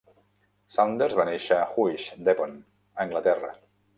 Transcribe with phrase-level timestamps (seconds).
[0.77, 2.57] Saunders va néixer a Huish, Devon,
[3.07, 3.55] Anglaterra.